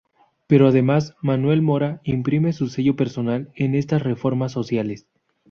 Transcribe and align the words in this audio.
Pero 0.47 0.67
además 0.67 1.13
Manuel 1.21 1.61
Mora 1.61 2.01
imprime 2.05 2.53
su 2.53 2.69
sello 2.69 2.95
personal 2.95 3.51
en 3.53 3.75
estas 3.75 4.01
Reformas 4.01 4.51
Sociales. 4.51 5.05